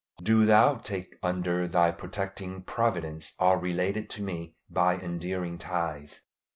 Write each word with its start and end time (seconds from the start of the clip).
do 0.23 0.47
Thou 0.47 0.77
take 0.77 1.19
under 1.21 1.67
Thy 1.67 1.91
protecting 1.91 2.63
providence 2.63 3.33
all 3.37 3.57
related 3.57 4.09
to 4.09 4.23
me 4.23 4.55
by 4.67 4.95
endearing 4.95 5.59
ties. 5.59 6.21